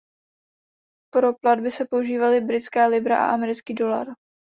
Pro 1.13 1.33
platby 1.33 1.71
se 1.71 1.85
používaly 1.85 2.41
britská 2.41 2.87
libra 2.87 3.25
a 3.25 3.33
americký 3.33 3.73
dolar. 3.73 4.07